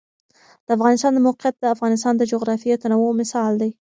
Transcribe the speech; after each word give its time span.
د 0.65 0.67
افغانستان 0.77 1.11
د 1.13 1.19
موقعیت 1.27 1.55
د 1.59 1.65
افغانستان 1.75 2.13
د 2.17 2.23
جغرافیوي 2.31 2.77
تنوع 2.83 3.11
مثال 3.21 3.51
دی. 3.61 3.71